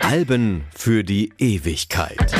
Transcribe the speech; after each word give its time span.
Alben 0.00 0.62
für 0.72 1.02
die 1.02 1.32
Ewigkeit. 1.38 2.32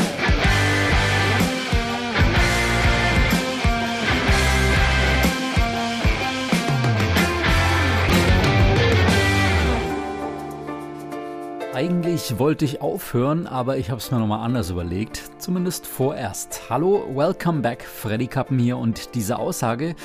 Eigentlich 11.75 12.39
wollte 12.39 12.65
ich 12.65 12.81
aufhören, 12.81 13.49
aber 13.49 13.79
ich 13.79 13.91
habe 13.91 13.99
es 13.99 14.13
mir 14.13 14.21
nochmal 14.21 14.45
anders 14.45 14.71
überlegt. 14.71 15.21
Zumindest 15.39 15.89
vorerst. 15.89 16.71
Hallo, 16.71 17.05
welcome 17.13 17.63
back, 17.63 17.83
Freddy 17.83 18.29
Kappen 18.29 18.61
hier 18.61 18.79
und 18.79 19.17
diese 19.17 19.41
Aussage, 19.41 19.97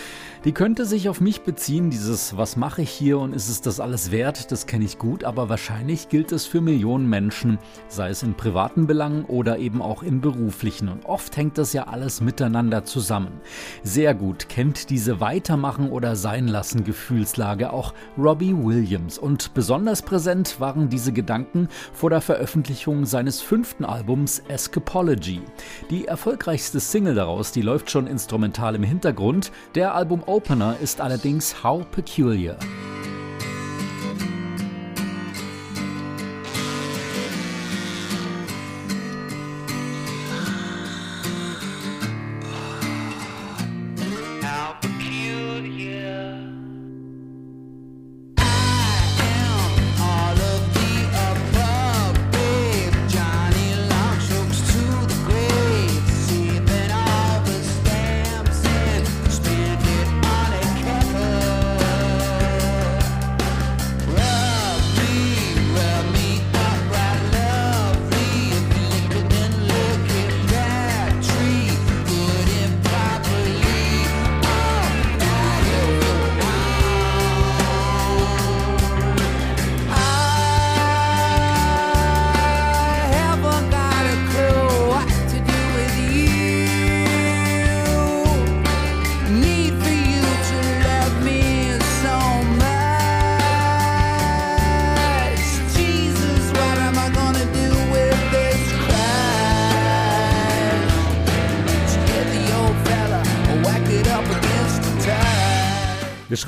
die 0.46 0.54
könnte 0.54 0.86
sich 0.86 1.10
auf 1.10 1.20
mich 1.20 1.42
beziehen, 1.42 1.90
dieses 1.90 2.38
Was 2.38 2.56
mache 2.56 2.82
ich 2.82 2.90
hier 2.90 3.20
und 3.20 3.36
ist 3.36 3.50
es 3.50 3.60
das 3.60 3.82
alles 3.82 4.10
wert, 4.10 4.54
das 4.54 4.68
kenne 4.68 4.86
ich 4.86 4.98
gut, 4.98 5.26
aber 5.26 5.50
wahrscheinlich 5.50 6.08
gilt 6.08 6.32
es 6.32 6.46
für 6.46 6.62
Millionen 6.62 7.10
Menschen, 7.10 7.60
sei 7.90 8.10
es 8.10 8.24
in 8.24 8.36
privaten 8.36 8.88
Belangen 8.88 9.26
oder 9.26 9.58
eben 9.58 9.82
auch 9.82 10.02
in 10.02 10.22
beruflichen 10.22 10.88
und 10.88 11.06
oft 11.06 11.36
hängt 11.36 11.58
das 11.58 11.74
ja 11.74 11.88
alles 11.88 12.22
miteinander 12.22 12.86
zusammen. 12.86 13.42
Sehr 13.84 14.16
gut 14.16 14.48
kennt 14.48 14.90
diese 14.90 15.20
Weitermachen 15.20 15.90
oder 15.90 16.16
Sein 16.16 16.48
lassen 16.48 16.86
Gefühlslage 16.86 17.74
auch 17.74 17.94
Robbie 18.18 18.56
Williams 18.56 19.18
und 19.18 19.54
besonders 19.54 20.02
präsent 20.02 20.62
waren 20.62 20.88
diese 20.88 21.12
Gedanken 21.12 21.68
vor 21.92 22.10
der 22.10 22.22
Veröffentlichung 22.22 23.06
seines 23.06 23.42
fünften 23.42 23.84
Albums 23.84 24.40
Escapology. 24.48 25.42
Die 25.90 26.06
erfolgreichste 26.06 26.80
Single 26.80 27.16
daraus, 27.16 27.52
die 27.52 27.62
läuft 27.62 27.92
schon 27.92 28.08
instrumental 28.08 28.76
im 28.76 28.84
Hintergrund, 28.84 29.52
der 29.76 29.96
Album 29.96 30.24
Opener 30.30 30.78
ist 30.80 31.02
allerdings 31.02 31.64
How 31.64 31.84
Peculiar. 31.90 32.56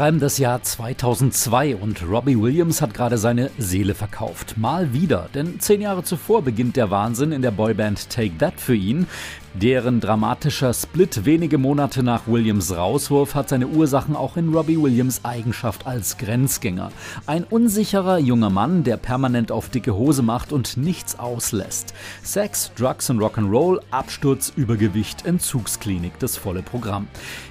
Schreiben 0.02 0.20
das 0.20 0.40
Jahr 0.40 0.64
2002 0.64 1.76
und 1.76 2.02
Robbie 2.02 2.42
Williams 2.42 2.82
hat 2.82 2.96
gerade 2.96 3.20
seine 3.20 3.52
Seele 3.60 3.94
verkauft. 3.94 4.58
Mal 4.58 4.94
wieder, 4.94 5.30
denn 5.36 5.60
zehn 5.60 5.80
Jahre 5.80 6.02
zuvor 6.02 6.42
beginnt 6.42 6.76
der 6.76 6.90
Wahnsinn 6.90 7.32
in 7.32 7.44
der 7.44 7.52
Boyband 7.52 8.10
Take 8.10 8.36
That 8.40 8.60
für 8.60 8.74
ihn. 8.74 9.06
Deren 9.54 10.00
dramatischer 10.00 10.74
Split 10.74 11.26
wenige 11.26 11.58
Monate 11.58 12.04
nach 12.04 12.22
Williams 12.26 12.74
Rauswurf 12.74 13.36
hat 13.36 13.50
seine 13.50 13.68
Ursachen 13.68 14.16
auch 14.16 14.38
in 14.38 14.54
Robbie 14.54 14.82
Williams 14.82 15.26
Eigenschaft 15.26 15.86
als 15.86 16.18
Grenzgänger. 16.18 16.90
Ein 17.28 17.44
unsicherer 17.44 18.18
junger 18.18 18.50
Mann, 18.50 18.86
der 18.86 18.96
permanent 18.96 19.52
auf 19.52 19.68
dicke 19.68 19.94
Hose 19.94 20.22
macht 20.22 20.54
und 20.54 20.78
nichts 20.78 21.20
auslässt. 21.20 21.94
Sex, 22.24 22.72
Drugs 22.78 23.10
und 23.10 23.20
Rock'n'Roll, 23.20 23.82
Absturz, 23.92 24.54
Übergewicht, 24.56 25.26
Entzugsklinik, 25.26 26.18
das 26.20 26.38
volle 26.38 26.62
Programm. 26.62 27.08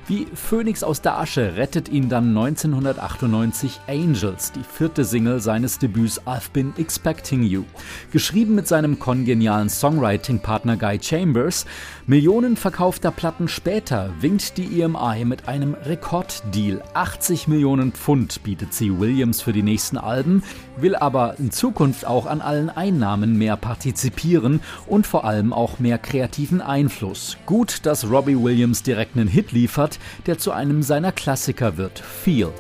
Wie 0.07 0.27
Phönix 0.35 0.83
aus 0.83 1.03
der 1.03 1.19
Asche 1.19 1.57
rettet 1.57 1.91
ihn 1.91 2.09
dann 2.09 2.37
1998 2.37 3.79
Angels, 3.87 4.53
die 4.53 4.65
vierte 4.65 5.05
Single 5.05 5.41
seines 5.41 5.79
Debüts 5.79 6.21
I've 6.23 6.51
Been 6.53 6.73
Expecting 6.79 7.43
You. 7.43 7.65
Geschrieben 8.11 8.55
mit 8.55 8.67
seinem 8.67 8.99
kongenialen 8.99 9.69
Songwriting-Partner 9.69 10.79
Guy 10.79 10.99
Chambers, 11.01 11.67
Millionen 12.07 12.57
verkaufter 12.57 13.11
Platten 13.11 13.49
später 13.49 14.11
winkt 14.21 14.57
die 14.57 14.81
EMI 14.81 15.25
mit 15.25 15.49
einem 15.49 15.75
Rekorddeal. 15.75 16.83
80 16.95 17.49
Millionen 17.49 17.93
Pfund 17.93 18.43
bietet 18.43 18.75
sie 18.75 18.99
Williams 18.99 19.41
für 19.41 19.53
die 19.53 19.63
nächsten 19.63 19.97
Alben, 19.97 20.43
will 20.77 20.97
aber 20.97 21.39
in 21.39 21.51
Zukunft 21.51 22.07
auch 22.07 22.27
an 22.27 22.41
allen 22.41 22.71
Einnahmen 22.71 23.39
mehr 23.39 23.57
partizipieren 23.57 24.61
und 24.87 25.07
vor 25.07 25.25
allem 25.25 25.53
auch 25.53 25.79
mehr 25.79 25.99
kreativen 25.99 26.61
Einfluss. 26.61 27.37
Gut, 27.47 27.87
dass 27.87 28.11
Robbie 28.11 28.43
Williams 28.43 28.83
direkt 28.83 29.17
einen 29.17 29.29
Hit 29.29 29.53
liefert, 29.53 29.99
der 30.27 30.39
zu 30.39 30.53
einem 30.53 30.83
seiner 30.83 31.13
Klassiker 31.13 31.77
wird. 31.77 31.99
Feel. 31.99 32.53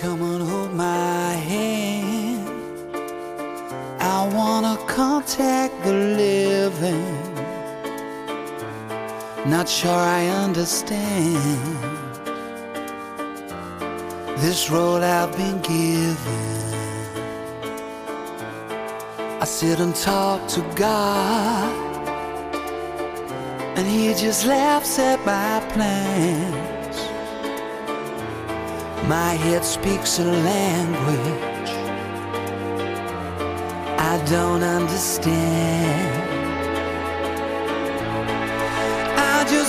Come 0.00 0.22
on, 0.22 0.40
hold 0.40 0.74
my 0.74 1.34
hand. 1.34 2.48
I 4.00 4.26
wanna 4.34 4.76
contact 4.86 5.72
the 5.84 5.92
living. 5.92 7.33
Not 9.46 9.68
sure 9.68 9.90
I 9.90 10.26
understand 10.28 11.76
this 14.38 14.70
role 14.70 15.04
I've 15.04 15.36
been 15.36 15.60
given. 15.60 16.16
I 19.40 19.44
sit 19.44 19.80
and 19.80 19.94
talk 19.94 20.48
to 20.48 20.62
God, 20.74 22.56
and 23.76 23.86
He 23.86 24.14
just 24.14 24.46
laughs 24.46 24.98
at 24.98 25.18
my 25.26 25.60
plans. 25.74 26.96
My 29.06 29.34
head 29.34 29.62
speaks 29.62 30.18
a 30.18 30.24
language 30.24 31.74
I 33.98 34.24
don't 34.26 34.62
understand. 34.62 36.33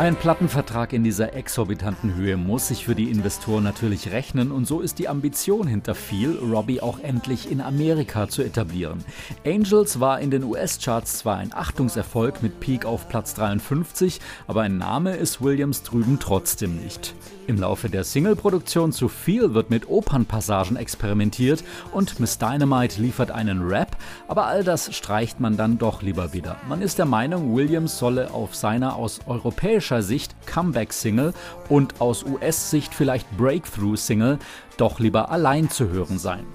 Ein 0.00 0.16
Plattenvertrag 0.16 0.94
in 0.94 1.04
dieser 1.04 1.34
exorbitanten 1.34 2.14
Höhe 2.14 2.38
muss 2.38 2.68
sich 2.68 2.86
für 2.86 2.94
die 2.94 3.10
Investoren 3.10 3.62
natürlich 3.62 4.12
rechnen 4.12 4.50
und 4.50 4.64
so 4.64 4.80
ist 4.80 4.98
die 4.98 5.08
Ambition 5.08 5.66
hinter 5.66 5.94
viel, 5.94 6.38
Robbie 6.38 6.80
auch 6.80 7.00
endlich 7.00 7.52
in 7.52 7.60
Amerika 7.60 8.26
zu 8.26 8.42
etablieren. 8.42 9.04
Angels 9.44 10.00
war 10.00 10.18
in 10.18 10.30
den 10.30 10.44
US-Charts 10.44 11.18
zwar 11.18 11.36
ein 11.36 11.52
Achtungserfolg 11.52 12.42
mit 12.42 12.60
Peak 12.60 12.86
auf 12.86 13.10
Platz 13.10 13.34
53, 13.34 14.20
aber 14.46 14.62
ein 14.62 14.78
Name 14.78 15.16
ist 15.16 15.42
Williams 15.42 15.82
drüben 15.82 16.18
trotzdem 16.18 16.76
nicht. 16.82 17.14
Im 17.50 17.58
Laufe 17.58 17.90
der 17.90 18.04
Single-Produktion 18.04 18.92
zu 18.92 19.08
viel 19.08 19.54
wird 19.54 19.70
mit 19.70 19.88
Opernpassagen 19.88 20.76
experimentiert 20.76 21.64
und 21.90 22.20
Miss 22.20 22.38
Dynamite 22.38 23.02
liefert 23.02 23.32
einen 23.32 23.66
Rap, 23.66 23.96
aber 24.28 24.46
all 24.46 24.62
das 24.62 24.94
streicht 24.94 25.40
man 25.40 25.56
dann 25.56 25.76
doch 25.76 26.00
lieber 26.00 26.32
wieder. 26.32 26.54
Man 26.68 26.80
ist 26.80 26.98
der 26.98 27.06
Meinung, 27.06 27.56
Williams 27.56 27.98
solle 27.98 28.30
auf 28.30 28.54
seiner 28.54 28.94
aus 28.94 29.18
europäischer 29.26 30.00
Sicht 30.00 30.36
Comeback-Single 30.46 31.34
und 31.68 32.00
aus 32.00 32.22
US-Sicht 32.22 32.94
vielleicht 32.94 33.28
Breakthrough-Single 33.36 34.38
doch 34.76 35.00
lieber 35.00 35.32
allein 35.32 35.68
zu 35.70 35.88
hören 35.88 36.20
sein. 36.20 36.46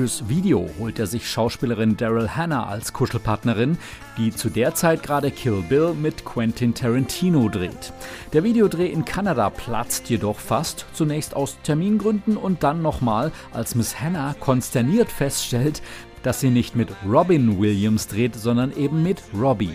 Fürs 0.00 0.30
Video 0.30 0.66
holt 0.78 0.98
er 0.98 1.06
sich 1.06 1.28
Schauspielerin 1.28 1.98
Daryl 1.98 2.30
Hannah 2.34 2.66
als 2.66 2.94
Kuschelpartnerin, 2.94 3.76
die 4.16 4.34
zu 4.34 4.48
der 4.48 4.74
Zeit 4.74 5.02
gerade 5.02 5.30
Kill 5.30 5.62
Bill 5.68 5.92
mit 5.92 6.24
Quentin 6.24 6.72
Tarantino 6.72 7.50
dreht. 7.50 7.92
Der 8.32 8.42
Videodreh 8.42 8.86
in 8.86 9.04
Kanada 9.04 9.50
platzt 9.50 10.08
jedoch 10.08 10.38
fast, 10.38 10.86
zunächst 10.94 11.36
aus 11.36 11.58
Termingründen 11.64 12.38
und 12.38 12.62
dann 12.62 12.80
nochmal, 12.80 13.30
als 13.52 13.74
Miss 13.74 14.00
Hannah 14.00 14.34
konsterniert 14.40 15.12
feststellt, 15.12 15.82
dass 16.22 16.40
sie 16.40 16.48
nicht 16.48 16.74
mit 16.74 16.88
Robin 17.06 17.60
Williams 17.60 18.08
dreht, 18.08 18.36
sondern 18.36 18.74
eben 18.74 19.02
mit 19.02 19.22
Robbie. 19.38 19.74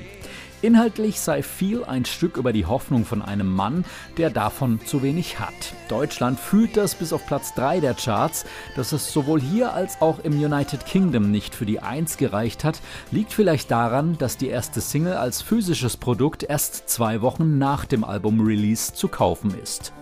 Inhaltlich 0.66 1.20
sei 1.20 1.44
viel 1.44 1.84
ein 1.86 2.06
Stück 2.06 2.38
über 2.38 2.52
die 2.52 2.66
Hoffnung 2.66 3.06
von 3.06 3.22
einem 3.22 3.54
Mann, 3.54 3.86
der 4.18 4.32
davon 4.32 4.80
zu 4.84 5.04
wenig 5.04 5.40
hat. 5.40 5.54
Deutschland 5.90 6.40
fühlt 6.40 6.76
das 6.76 6.96
bis 6.96 7.14
auf 7.14 7.24
Platz 7.28 7.54
3 7.54 7.82
der 7.82 7.94
Charts. 7.94 8.48
Dass 8.76 8.92
es 8.92 9.14
sowohl 9.14 9.40
hier 9.40 9.74
als 9.74 10.02
auch 10.02 10.18
im 10.18 10.34
United 10.34 10.88
Kingdom 10.88 11.30
nicht 11.30 11.54
für 11.54 11.68
die 11.68 11.82
1 11.82 12.18
gereicht 12.18 12.64
hat, 12.64 12.82
liegt 13.12 13.32
vielleicht 13.32 13.70
daran, 13.70 14.18
dass 14.18 14.38
die 14.38 14.48
erste 14.48 14.82
Single 14.82 15.14
als 15.14 15.44
physisches 15.44 15.98
Produkt 15.98 16.42
erst 16.42 16.90
zwei 16.90 17.22
Wochen 17.22 17.60
nach 17.60 17.86
dem 17.86 18.04
Album-Release 18.04 18.92
zu 18.96 19.08
kaufen 19.08 19.54
ist. 19.62 19.94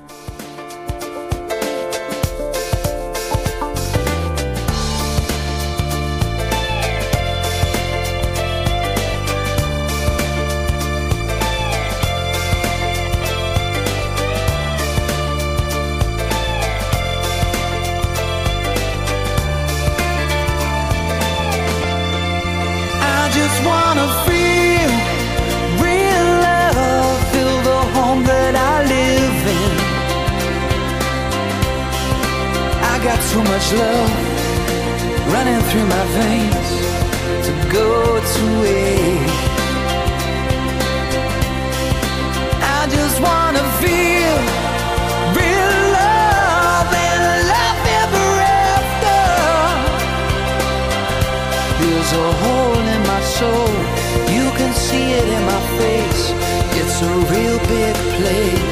Place. 58.16 58.63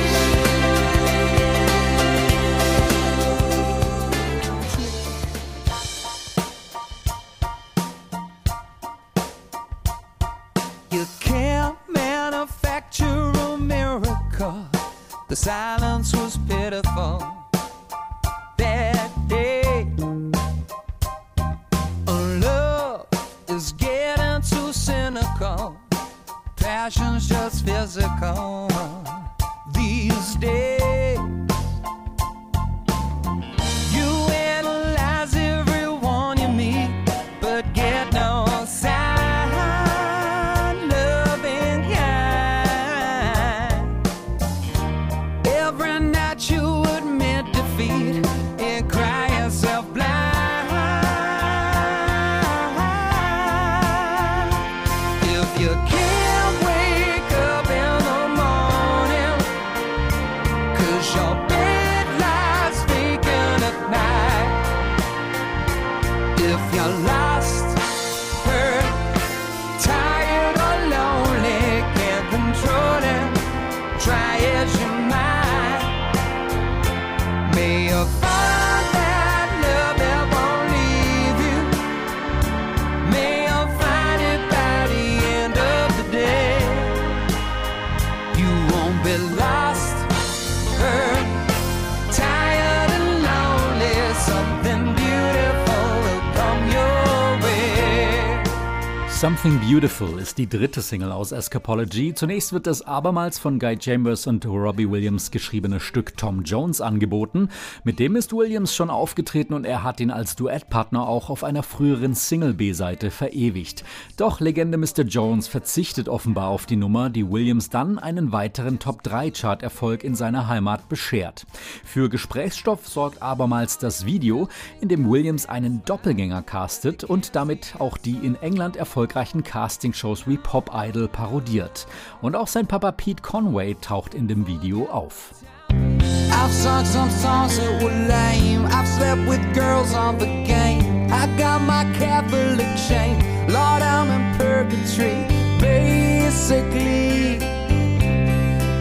Something 99.21 99.59
Beautiful 99.59 100.17
ist 100.17 100.39
die 100.39 100.49
dritte 100.49 100.81
Single 100.81 101.11
aus 101.11 101.31
Escapology. 101.31 102.15
Zunächst 102.15 102.53
wird 102.53 102.65
das 102.65 102.81
abermals 102.81 103.37
von 103.37 103.59
Guy 103.59 103.77
Chambers 103.79 104.25
und 104.25 104.43
Robbie 104.47 104.89
Williams 104.89 105.29
geschriebene 105.29 105.79
Stück 105.79 106.17
Tom 106.17 106.41
Jones 106.41 106.81
angeboten. 106.81 107.49
Mit 107.83 107.99
dem 107.99 108.15
ist 108.15 108.33
Williams 108.33 108.73
schon 108.73 108.89
aufgetreten 108.89 109.53
und 109.53 109.63
er 109.63 109.83
hat 109.83 109.99
ihn 109.99 110.09
als 110.09 110.35
Duettpartner 110.35 111.07
auch 111.07 111.29
auf 111.29 111.43
einer 111.43 111.61
früheren 111.61 112.15
Single-B-Seite 112.15 113.11
verewigt. 113.11 113.83
Doch 114.17 114.39
Legende 114.39 114.79
Mr. 114.79 115.03
Jones 115.03 115.47
verzichtet 115.47 116.09
offenbar 116.09 116.47
auf 116.47 116.65
die 116.65 116.75
Nummer, 116.75 117.11
die 117.11 117.29
Williams 117.29 117.69
dann 117.69 117.99
einen 117.99 118.31
weiteren 118.31 118.79
Top-3-Chart-Erfolg 118.79 120.03
in 120.03 120.15
seiner 120.15 120.47
Heimat 120.47 120.89
beschert. 120.89 121.45
Für 121.85 122.09
Gesprächsstoff 122.09 122.87
sorgt 122.87 123.21
abermals 123.21 123.77
das 123.77 124.03
Video, 124.03 124.47
in 124.81 124.89
dem 124.89 125.07
Williams 125.07 125.45
einen 125.45 125.85
Doppelgänger 125.85 126.41
castet 126.41 127.03
und 127.03 127.35
damit 127.35 127.75
auch 127.77 127.99
die 127.99 128.15
in 128.15 128.33
England 128.41 128.77
erfolgreichen 129.11 129.43
Castingshows 129.43 130.25
wie 130.25 130.37
Pop 130.37 130.71
Idol 130.73 131.07
parodiert. 131.09 131.85
Und 132.21 132.35
auch 132.35 132.47
sein 132.47 132.65
Papa 132.67 132.91
Pete 132.91 133.21
Conway 133.21 133.75
taucht 133.81 134.13
in 134.13 134.27
dem 134.27 134.47
Video 134.47 134.85
auf. 134.89 135.31
I've 135.69 136.51
sung 136.53 136.85
some 136.85 137.11
songs 137.11 137.57
that 137.57 137.81
were 137.81 137.91
lame. 138.07 138.65
I've 138.67 138.87
slept 138.87 139.27
with 139.27 139.41
girls 139.53 139.93
on 139.93 140.17
the 140.17 140.25
game. 140.45 141.11
I 141.11 141.27
got 141.37 141.61
my 141.61 141.85
Catholic 141.99 142.65
chain. 142.87 143.17
Lord, 143.47 143.81
I'm 143.81 144.09
in 144.09 144.37
purgatory. 144.37 145.27
Basically, 145.59 147.37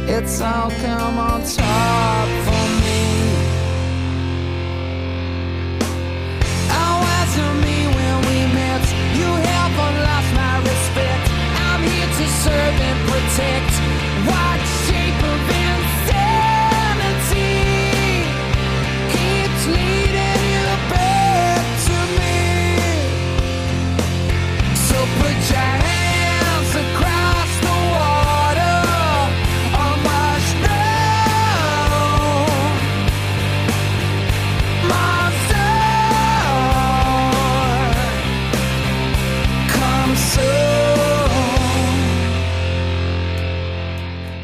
it's 0.09 0.41
all 0.41 0.71
come 0.81 1.19
on 1.19 1.43
top 1.43 2.50
serve 12.43 12.55
and 12.55 12.99
protect. 13.07 13.80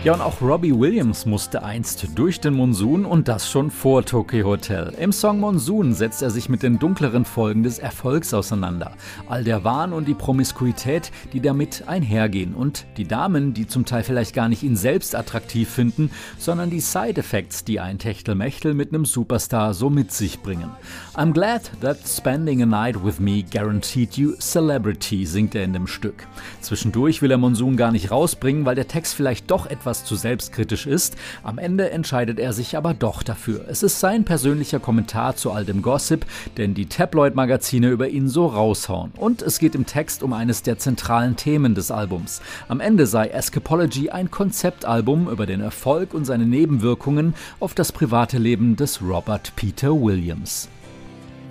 Ja, 0.07 0.15
und 0.15 0.21
auch 0.21 0.41
Robbie 0.41 0.73
Williams 0.73 1.27
musste 1.27 1.65
einst 1.65 2.07
durch 2.15 2.39
den 2.39 2.55
Monsun 2.55 3.05
und 3.05 3.27
das 3.27 3.51
schon 3.51 3.73
vor 3.73 4.05
Tokyo 4.05 4.47
Hotel. 4.47 4.95
Im 5.01 5.11
Song 5.11 5.41
Monsun 5.41 5.95
setzt 5.95 6.23
er 6.23 6.31
sich 6.31 6.49
mit 6.49 6.63
den 6.63 6.79
dunkleren 6.79 7.25
Folgen 7.25 7.65
des 7.65 7.81
Erfolgs 7.81 8.33
auseinander. 8.33 8.93
All 9.29 9.43
der 9.43 9.65
Wahn 9.65 9.93
und 9.93 10.07
die 10.07 10.15
Promiskuität, 10.15 11.11
die 11.33 11.41
damit 11.41 11.89
einhergehen 11.89 12.55
und 12.55 12.87
die 12.99 13.09
Damen, 13.09 13.53
die 13.53 13.67
zum 13.67 13.85
Teil 13.85 14.05
vielleicht 14.05 14.33
gar 14.33 14.49
nicht 14.49 14.63
ihn 14.63 14.77
selbst 14.77 15.17
attraktiv 15.17 15.69
finden, 15.69 16.13
sondern 16.39 16.71
die 16.71 16.79
Side-Effects, 16.79 17.65
die 17.65 17.81
ein 17.81 17.99
Techtelmechtel 17.99 18.75
mit 18.75 18.95
einem 18.95 19.07
Superstar 19.07 19.75
so 19.75 19.91
mit 19.91 20.13
sich 20.13 20.39
bringen. 20.41 20.71
I'm 21.17 21.33
glad 21.33 21.69
that 21.81 21.99
spending 22.07 22.63
a 22.63 22.67
night 22.67 23.05
with 23.05 23.19
me 23.19 23.43
guaranteed 23.43 24.17
you 24.17 24.37
celebrity, 24.39 25.27
singt 25.27 25.57
er 25.57 25.65
in 25.65 25.73
dem 25.73 25.89
Stück. 25.89 26.29
Zwischendurch 26.61 27.23
will 27.23 27.33
er 27.33 27.39
Monsun 27.39 27.77
gar 27.77 27.91
nicht 27.91 28.13
rausbringen, 28.13 28.65
weil 28.67 28.77
der 28.77 28.87
Text 28.87 29.13
vielleicht 29.13 29.51
doch 29.51 29.67
etwas 29.67 29.96
etwas 29.97 30.05
zu 30.05 30.17
selbstkritisch 30.17 30.87
ist. 30.87 31.17
Am 31.43 31.59
Ende 31.59 31.91
entscheidet 31.91 32.39
er 32.39 32.53
sich 32.53 32.77
aber 32.77 32.95
doch 32.95 33.23
dafür. 33.23 33.65
Es 33.69 33.83
ist 33.83 34.01
sein 34.01 34.25
persönlicher 34.25 34.79
Kommentar 34.79 35.37
zu 35.37 35.53
all 35.53 35.65
dem 35.65 35.83
Gossip, 35.83 36.27
denn 36.57 36.75
die 36.75 36.87
Tabloid-Magazine 36.87 37.89
über 37.89 38.09
ihn 38.09 38.29
so 38.29 38.47
raushauen. 38.47 39.13
Und 39.17 39.43
es 39.43 39.59
geht 39.59 39.75
im 39.75 39.87
Text 39.87 40.23
um 40.23 40.33
eines 40.33 40.63
der 40.63 40.79
zentralen 40.79 41.37
Themen 41.37 41.75
des 41.75 41.91
Albums. 41.91 42.43
Am 42.69 42.81
Ende 42.81 43.07
sei 43.07 43.29
Escapology 43.29 44.11
ein 44.11 44.31
Konzeptalbum 44.31 45.29
über 45.29 45.47
den 45.47 45.61
Erfolg 45.61 46.13
und 46.15 46.25
seine 46.25 46.47
Nebenwirkungen 46.47 47.35
auf 47.61 47.75
das 47.75 47.93
private 47.93 48.39
Leben 48.39 48.77
des 48.77 49.01
Robert 49.01 49.53
Peter 49.57 49.91
Williams. 49.91 50.69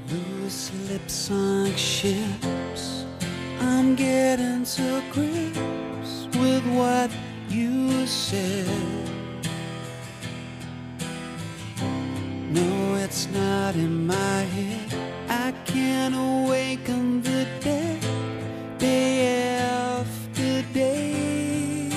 Loose 0.09 0.71
lips 0.91 1.31
like 1.31 1.77
ships. 1.77 3.05
I'm 3.61 3.95
getting 3.95 4.63
to 4.63 5.01
grips 5.11 6.27
with 6.37 6.63
what 6.75 7.09
you 7.55 8.05
said. 8.05 8.67
No, 12.51 12.95
it's 12.95 13.27
not 13.29 13.75
in 13.75 14.05
my 14.05 14.39
head. 14.55 14.93
I 15.29 15.53
can't 15.65 16.15
awaken 16.15 17.21
the 17.21 17.47
dead 17.61 18.01
day 18.77 19.57
after 19.59 20.61
day. 20.73 21.89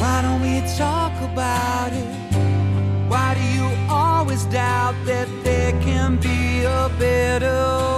Why 0.00 0.16
don't 0.20 0.42
we 0.42 0.60
talk 0.76 1.14
about 1.30 1.90
it? 1.92 2.12
Why 3.08 3.34
do 3.38 3.44
you 3.58 3.68
always 3.88 4.44
doubt 4.44 4.96
that 5.06 5.28
there 5.42 5.72
can 5.80 6.16
be 6.16 6.64
a 6.64 6.90
better 6.98 7.91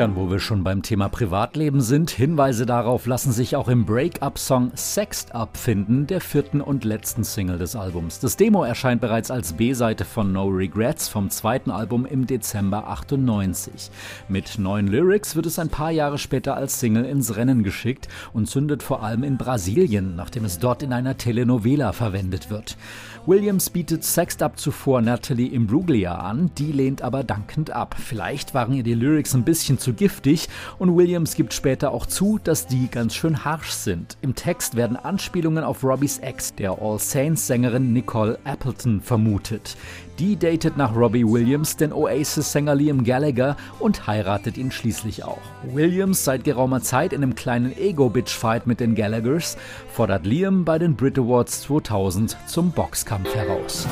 Ja, 0.00 0.06
und 0.06 0.16
wo 0.16 0.30
wir 0.30 0.38
schon 0.38 0.64
beim 0.64 0.80
Thema 0.80 1.10
Privatleben 1.10 1.82
sind, 1.82 2.08
Hinweise 2.08 2.64
darauf 2.64 3.04
lassen 3.04 3.32
sich 3.32 3.54
auch 3.54 3.68
im 3.68 3.84
Break-up-Song 3.84 4.72
Sexed 4.74 5.34
Up 5.34 5.58
finden, 5.58 6.06
der 6.06 6.22
vierten 6.22 6.62
und 6.62 6.84
letzten 6.84 7.22
Single 7.22 7.58
des 7.58 7.76
Albums. 7.76 8.18
Das 8.18 8.38
Demo 8.38 8.64
erscheint 8.64 9.02
bereits 9.02 9.30
als 9.30 9.52
B-Seite 9.52 10.06
von 10.06 10.32
No 10.32 10.46
Regrets 10.46 11.08
vom 11.08 11.28
zweiten 11.28 11.70
Album 11.70 12.06
im 12.06 12.26
Dezember 12.26 12.88
98. 12.88 13.90
Mit 14.30 14.58
neuen 14.58 14.86
Lyrics 14.86 15.36
wird 15.36 15.44
es 15.44 15.58
ein 15.58 15.68
paar 15.68 15.90
Jahre 15.90 16.16
später 16.16 16.56
als 16.56 16.80
Single 16.80 17.04
ins 17.04 17.36
Rennen 17.36 17.62
geschickt 17.62 18.08
und 18.32 18.46
zündet 18.46 18.82
vor 18.82 19.02
allem 19.02 19.22
in 19.22 19.36
Brasilien, 19.36 20.16
nachdem 20.16 20.46
es 20.46 20.58
dort 20.58 20.82
in 20.82 20.94
einer 20.94 21.18
Telenovela 21.18 21.92
verwendet 21.92 22.48
wird. 22.48 22.78
Williams 23.26 23.68
bietet 23.68 24.02
Sexed 24.02 24.42
Up 24.42 24.58
zuvor 24.58 25.02
Natalie 25.02 25.48
Imbruglia 25.48 26.14
an, 26.14 26.50
die 26.56 26.72
lehnt 26.72 27.02
aber 27.02 27.22
dankend 27.22 27.70
ab. 27.70 27.94
Vielleicht 27.98 28.54
waren 28.54 28.72
ihr 28.72 28.82
die 28.82 28.94
Lyrics 28.94 29.34
ein 29.34 29.44
bisschen 29.44 29.78
zu 29.78 29.89
giftig 29.92 30.48
und 30.78 30.96
Williams 30.96 31.34
gibt 31.34 31.52
später 31.52 31.92
auch 31.92 32.06
zu, 32.06 32.38
dass 32.42 32.66
die 32.66 32.88
ganz 32.90 33.14
schön 33.14 33.44
harsh 33.44 33.70
sind. 33.70 34.16
Im 34.22 34.34
Text 34.34 34.76
werden 34.76 34.96
Anspielungen 34.96 35.64
auf 35.64 35.84
Robbys 35.84 36.18
Ex, 36.18 36.54
der 36.54 36.80
All 36.80 36.98
Saints 36.98 37.46
Sängerin 37.46 37.92
Nicole 37.92 38.38
Appleton, 38.44 39.00
vermutet. 39.00 39.76
Die 40.18 40.36
datet 40.36 40.76
nach 40.76 40.94
Robbie 40.94 41.24
Williams 41.24 41.76
den 41.76 41.92
Oasis-Sänger 41.92 42.74
Liam 42.74 43.04
Gallagher 43.04 43.56
und 43.78 44.06
heiratet 44.06 44.58
ihn 44.58 44.70
schließlich 44.70 45.24
auch. 45.24 45.40
Williams 45.72 46.24
seit 46.24 46.44
geraumer 46.44 46.82
Zeit 46.82 47.14
in 47.14 47.22
einem 47.22 47.34
kleinen 47.34 47.76
Ego-Bitch-Fight 47.76 48.66
mit 48.66 48.80
den 48.80 48.94
Gallaghers, 48.94 49.56
fordert 49.90 50.26
Liam 50.26 50.64
bei 50.66 50.78
den 50.78 50.94
Brit 50.94 51.18
Awards 51.18 51.62
2000 51.62 52.36
zum 52.46 52.70
Boxkampf 52.72 53.34
heraus. 53.34 53.86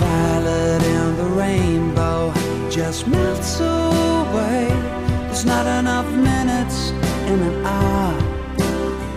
Just 2.70 3.08
melts 3.08 3.60
away. 3.60 4.67
There's 5.38 5.46
not 5.46 5.66
enough 5.68 6.10
minutes 6.10 6.90
in 7.30 7.40
an 7.40 7.64
hour 7.64 8.12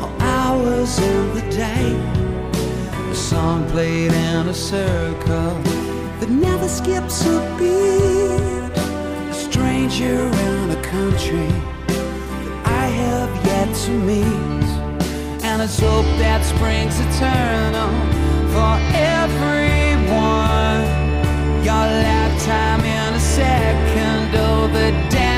or 0.04 0.12
hours 0.22 1.00
in 1.00 1.34
the 1.34 1.42
day. 1.50 1.98
The 3.10 3.16
song 3.16 3.68
played 3.72 4.12
in 4.12 4.48
a 4.48 4.54
circle 4.54 5.56
that 6.20 6.30
never 6.30 6.68
skips 6.68 7.26
a 7.26 7.40
beat. 7.58 8.70
A 9.32 9.34
stranger 9.34 10.28
in 10.28 10.70
a 10.70 10.82
country 10.84 11.48
that 11.88 12.68
I 12.68 12.86
have 13.02 13.32
yet 13.48 13.76
to 13.86 13.92
meet. 13.92 14.70
And 15.44 15.60
it's 15.60 15.80
hope 15.80 16.06
that 16.22 16.46
springs 16.46 17.00
eternal 17.00 17.90
for 18.54 18.78
everyone. 19.18 20.86
Your 21.66 21.88
lifetime 22.06 22.82
in 22.86 23.16
a 23.16 23.20
second, 23.20 24.36
oh, 24.36 24.68
the 24.68 24.92
damage 25.10 25.31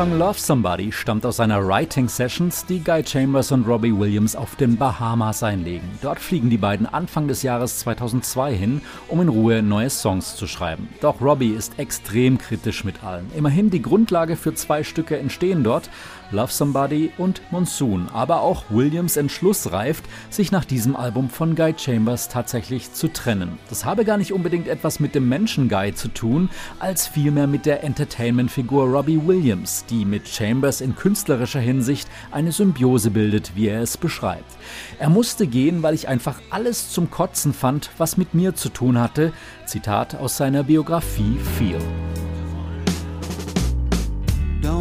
Song 0.00 0.18
Love 0.18 0.38
Somebody 0.38 0.92
stammt 0.92 1.26
aus 1.26 1.40
einer 1.40 1.62
Writing 1.62 2.08
Sessions, 2.08 2.64
die 2.64 2.82
Guy 2.82 3.04
Chambers 3.04 3.52
und 3.52 3.66
Robbie 3.66 3.94
Williams 3.94 4.34
auf 4.34 4.56
den 4.56 4.78
Bahamas 4.78 5.42
einlegen. 5.42 5.86
Dort 6.00 6.18
fliegen 6.18 6.48
die 6.48 6.56
beiden 6.56 6.86
Anfang 6.86 7.28
des 7.28 7.42
Jahres 7.42 7.80
2002 7.80 8.54
hin, 8.54 8.80
um 9.08 9.20
in 9.20 9.28
Ruhe 9.28 9.60
neue 9.62 9.90
Songs 9.90 10.36
zu 10.36 10.46
schreiben. 10.46 10.88
Doch 11.02 11.20
Robbie 11.20 11.50
ist 11.50 11.78
extrem 11.78 12.38
kritisch 12.38 12.82
mit 12.82 13.04
allen. 13.04 13.30
Immerhin 13.36 13.68
die 13.68 13.82
Grundlage 13.82 14.36
für 14.36 14.54
zwei 14.54 14.84
Stücke 14.84 15.18
entstehen 15.18 15.64
dort, 15.64 15.90
Love 16.32 16.52
Somebody 16.52 17.10
und 17.18 17.40
Monsoon. 17.50 18.08
Aber 18.12 18.42
auch 18.42 18.64
Williams 18.70 19.16
Entschluss 19.16 19.72
reift, 19.72 20.04
sich 20.30 20.52
nach 20.52 20.64
diesem 20.64 20.96
Album 20.96 21.28
von 21.30 21.54
Guy 21.54 21.74
Chambers 21.76 22.28
tatsächlich 22.28 22.92
zu 22.92 23.08
trennen. 23.08 23.58
Das 23.68 23.84
habe 23.84 24.04
gar 24.04 24.16
nicht 24.16 24.32
unbedingt 24.32 24.68
etwas 24.68 25.00
mit 25.00 25.14
dem 25.14 25.28
Menschen 25.28 25.68
Guy 25.68 25.94
zu 25.94 26.08
tun, 26.08 26.50
als 26.78 27.06
vielmehr 27.06 27.46
mit 27.46 27.66
der 27.66 27.82
Entertainment-Figur 27.84 28.84
Robbie 28.84 29.20
Williams, 29.26 29.84
die 29.88 30.04
mit 30.04 30.28
Chambers 30.28 30.80
in 30.80 30.94
künstlerischer 30.94 31.60
Hinsicht 31.60 32.08
eine 32.30 32.52
Symbiose 32.52 33.10
bildet, 33.10 33.52
wie 33.54 33.68
er 33.68 33.82
es 33.82 33.96
beschreibt. 33.96 34.56
Er 34.98 35.10
musste 35.10 35.46
gehen, 35.46 35.82
weil 35.82 35.94
ich 35.94 36.08
einfach 36.08 36.40
alles 36.50 36.90
zum 36.90 37.10
Kotzen 37.10 37.52
fand, 37.52 37.90
was 37.98 38.16
mit 38.16 38.34
mir 38.34 38.54
zu 38.54 38.68
tun 38.68 38.98
hatte. 38.98 39.32
Zitat 39.66 40.14
aus 40.14 40.36
seiner 40.36 40.64
Biografie 40.64 41.38
Feel. 41.58 41.80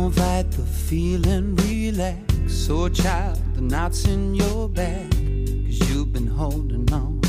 Don't 0.09 0.25
fight 0.25 0.49
the 0.51 0.63
feeling, 0.63 1.55
relax. 1.57 2.19
So, 2.47 2.89
child, 2.89 3.37
the 3.53 3.61
knots 3.61 4.05
in 4.05 4.33
your 4.33 4.67
back. 4.67 5.11
Cause 5.11 5.87
you've 5.87 6.11
been 6.11 6.25
holding 6.25 6.91
on. 6.91 7.21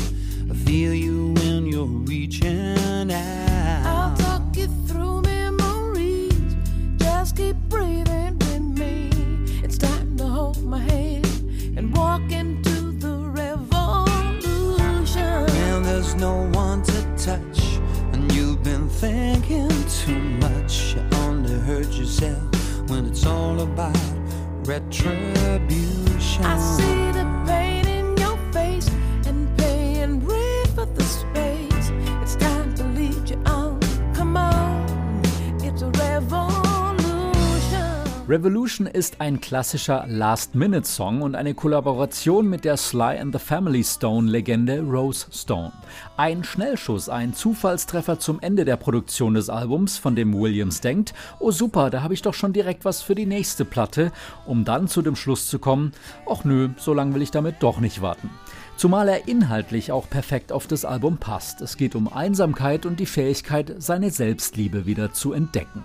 I 0.49 0.55
feel 0.55 0.91
you 0.91 1.33
when 1.33 1.67
you're 1.67 1.85
reaching 1.85 3.11
out. 3.11 3.85
I'll 3.85 4.17
talk 4.17 4.57
you 4.57 4.65
through 4.87 5.21
memories. 5.21 6.55
Just 6.97 7.37
keep 7.37 7.55
breathing 7.69 8.39
with 8.39 8.79
me. 8.79 9.11
It's 9.63 9.77
time 9.77 10.17
to 10.17 10.25
hold 10.25 10.63
my 10.63 10.79
hand 10.79 11.27
and 11.77 11.95
walk 11.95 12.31
into 12.31 12.93
the 12.93 13.15
revolution. 13.29 15.21
And 15.21 15.85
there's 15.85 16.15
no 16.15 16.49
one 16.53 16.81
to 16.83 17.01
touch. 17.15 17.59
And 18.11 18.31
you've 18.31 18.63
been 18.63 18.89
thinking 18.89 19.69
too 19.99 20.19
much. 20.19 20.95
You 20.95 21.03
only 21.19 21.59
hurt 21.59 21.91
yourself 21.91 22.60
when 22.91 23.05
it's 23.05 23.25
all 23.25 23.61
about 23.61 23.95
retribution. 24.65 26.43
Revolution 38.31 38.87
ist 38.87 39.19
ein 39.19 39.41
klassischer 39.41 40.05
Last-Minute-Song 40.07 41.21
und 41.21 41.35
eine 41.35 41.53
Kollaboration 41.53 42.49
mit 42.49 42.63
der 42.63 42.77
Sly 42.77 43.17
and 43.19 43.33
the 43.33 43.39
Family 43.39 43.83
Stone-Legende 43.83 44.79
Rose 44.79 45.27
Stone. 45.33 45.73
Ein 46.15 46.45
Schnellschuss, 46.45 47.09
ein 47.09 47.33
Zufallstreffer 47.33 48.19
zum 48.19 48.39
Ende 48.39 48.63
der 48.63 48.77
Produktion 48.77 49.33
des 49.33 49.49
Albums, 49.49 49.97
von 49.97 50.15
dem 50.15 50.33
Williams 50.33 50.79
denkt, 50.79 51.13
oh 51.41 51.51
super, 51.51 51.89
da 51.89 52.03
habe 52.03 52.13
ich 52.13 52.21
doch 52.21 52.33
schon 52.33 52.53
direkt 52.53 52.85
was 52.85 53.01
für 53.01 53.15
die 53.15 53.25
nächste 53.25 53.65
Platte, 53.65 54.13
um 54.45 54.63
dann 54.63 54.87
zu 54.87 55.01
dem 55.01 55.17
Schluss 55.17 55.49
zu 55.49 55.59
kommen, 55.59 55.91
ach 56.25 56.45
nö, 56.45 56.69
so 56.77 56.93
lange 56.93 57.13
will 57.13 57.21
ich 57.21 57.31
damit 57.31 57.57
doch 57.59 57.81
nicht 57.81 58.01
warten. 58.01 58.29
Zumal 58.77 59.09
er 59.09 59.27
inhaltlich 59.27 59.91
auch 59.91 60.09
perfekt 60.09 60.53
auf 60.53 60.67
das 60.67 60.85
Album 60.85 61.17
passt. 61.17 61.59
Es 61.59 61.75
geht 61.75 61.95
um 61.95 62.07
Einsamkeit 62.07 62.85
und 62.85 63.01
die 63.01 63.07
Fähigkeit, 63.07 63.75
seine 63.79 64.09
Selbstliebe 64.09 64.85
wieder 64.85 65.11
zu 65.11 65.33
entdecken. 65.33 65.83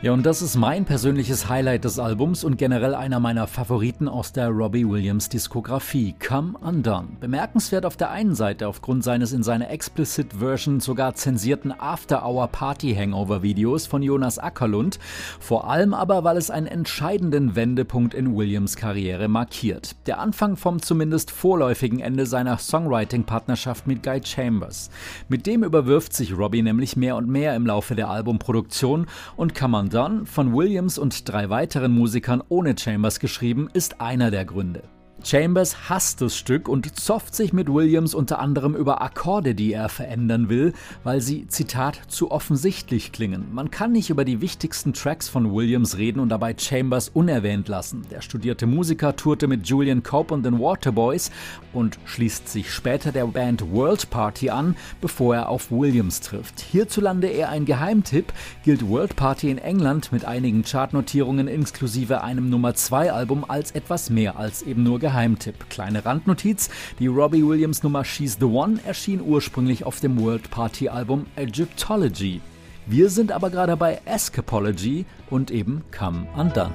Ja, 0.00 0.12
und 0.12 0.24
das 0.24 0.42
ist 0.42 0.54
mein 0.54 0.84
persönliches 0.84 1.48
Highlight 1.48 1.84
des 1.84 1.98
Albums 1.98 2.44
und 2.44 2.56
generell 2.56 2.94
einer 2.94 3.18
meiner 3.18 3.48
Favoriten 3.48 4.06
aus 4.06 4.32
der 4.32 4.48
Robbie 4.48 4.88
Williams 4.88 5.28
Diskografie, 5.28 6.14
Come 6.24 6.56
Undone. 6.56 7.08
Bemerkenswert 7.18 7.84
auf 7.84 7.96
der 7.96 8.12
einen 8.12 8.36
Seite 8.36 8.68
aufgrund 8.68 9.02
seines 9.02 9.32
in 9.32 9.42
seiner 9.42 9.70
Explicit 9.70 10.34
Version 10.34 10.78
sogar 10.78 11.16
zensierten 11.16 11.72
After-Hour 11.76 12.46
Party 12.46 12.94
Hangover 12.94 13.42
Videos 13.42 13.88
von 13.88 14.04
Jonas 14.04 14.38
Ackerlund, 14.38 15.00
vor 15.40 15.68
allem 15.68 15.92
aber, 15.92 16.22
weil 16.22 16.36
es 16.36 16.52
einen 16.52 16.68
entscheidenden 16.68 17.56
Wendepunkt 17.56 18.14
in 18.14 18.36
Williams 18.36 18.76
Karriere 18.76 19.26
markiert. 19.26 19.96
Der 20.06 20.20
Anfang 20.20 20.56
vom 20.56 20.80
zumindest 20.80 21.32
vorläufigen 21.32 21.98
Ende 21.98 22.26
seiner 22.26 22.58
Songwriting-Partnerschaft 22.58 23.88
mit 23.88 24.04
Guy 24.04 24.20
Chambers. 24.22 24.90
Mit 25.28 25.44
dem 25.48 25.64
überwirft 25.64 26.12
sich 26.12 26.38
Robbie 26.38 26.62
nämlich 26.62 26.96
mehr 26.96 27.16
und 27.16 27.28
mehr 27.28 27.56
im 27.56 27.66
Laufe 27.66 27.96
der 27.96 28.08
Albumproduktion 28.10 29.06
und 29.36 29.56
Come 29.88 30.00
Undone, 30.00 30.26
von 30.26 30.54
Williams 30.54 30.98
und 30.98 31.26
drei 31.26 31.48
weiteren 31.48 31.92
Musikern 31.92 32.42
ohne 32.50 32.76
Chambers 32.76 33.20
geschrieben, 33.20 33.70
ist 33.72 34.02
einer 34.02 34.30
der 34.30 34.44
Gründe. 34.44 34.82
Chambers 35.24 35.88
hasst 35.88 36.20
das 36.20 36.36
Stück 36.36 36.68
und 36.68 36.96
zofft 36.96 37.34
sich 37.34 37.52
mit 37.52 37.68
Williams 37.72 38.14
unter 38.14 38.38
anderem 38.38 38.76
über 38.76 39.02
Akkorde, 39.02 39.54
die 39.54 39.72
er 39.72 39.88
verändern 39.88 40.48
will, 40.48 40.74
weil 41.02 41.20
sie, 41.20 41.48
Zitat, 41.48 41.98
zu 42.06 42.30
offensichtlich 42.30 43.10
klingen. 43.10 43.46
Man 43.52 43.70
kann 43.72 43.90
nicht 43.90 44.10
über 44.10 44.24
die 44.24 44.40
wichtigsten 44.40 44.92
Tracks 44.92 45.28
von 45.28 45.52
Williams 45.52 45.96
reden 45.96 46.20
und 46.20 46.28
dabei 46.28 46.54
Chambers 46.56 47.08
unerwähnt 47.08 47.66
lassen. 47.66 48.02
Der 48.12 48.20
studierte 48.20 48.66
Musiker 48.66 49.16
tourte 49.16 49.48
mit 49.48 49.66
Julian 49.66 50.04
Cope 50.04 50.34
und 50.34 50.44
den 50.44 50.60
Waterboys 50.60 51.32
und 51.78 51.98
schließt 52.04 52.48
sich 52.48 52.72
später 52.72 53.12
der 53.12 53.26
Band 53.26 53.72
World 53.72 54.10
Party 54.10 54.50
an, 54.50 54.76
bevor 55.00 55.36
er 55.36 55.48
auf 55.48 55.70
Williams 55.70 56.20
trifft. 56.20 56.58
Hierzulande 56.60 57.28
eher 57.28 57.50
ein 57.50 57.64
Geheimtipp, 57.66 58.32
gilt 58.64 58.88
World 58.88 59.14
Party 59.14 59.48
in 59.48 59.58
England 59.58 60.10
mit 60.10 60.24
einigen 60.24 60.64
Chartnotierungen 60.64 61.46
inklusive 61.46 62.22
einem 62.22 62.50
Nummer 62.50 62.74
2 62.74 63.12
Album 63.12 63.44
als 63.46 63.70
etwas 63.70 64.10
mehr 64.10 64.36
als 64.36 64.62
eben 64.62 64.82
nur 64.82 64.98
Geheimtipp. 64.98 65.70
Kleine 65.70 66.04
Randnotiz: 66.04 66.68
Die 66.98 67.06
Robbie 67.06 67.46
Williams 67.46 67.84
Nummer 67.84 68.04
She's 68.04 68.38
the 68.40 68.46
One 68.46 68.80
erschien 68.84 69.20
ursprünglich 69.20 69.84
auf 69.84 70.00
dem 70.00 70.20
World 70.20 70.50
Party 70.50 70.88
Album 70.88 71.26
Egyptology. 71.36 72.40
Wir 72.86 73.08
sind 73.08 73.30
aber 73.30 73.50
gerade 73.50 73.76
bei 73.76 74.00
Escapology 74.04 75.06
und 75.30 75.52
eben 75.52 75.84
Come 75.96 76.26
Undone. 76.34 76.72